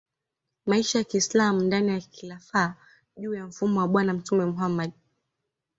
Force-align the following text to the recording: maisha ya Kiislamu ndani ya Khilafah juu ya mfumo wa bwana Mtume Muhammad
maisha 0.65 0.99
ya 0.99 1.03
Kiislamu 1.05 1.61
ndani 1.61 1.91
ya 1.91 1.99
Khilafah 1.99 2.75
juu 3.17 3.33
ya 3.33 3.45
mfumo 3.47 3.79
wa 3.79 3.87
bwana 3.87 4.13
Mtume 4.13 4.45
Muhammad 4.45 4.91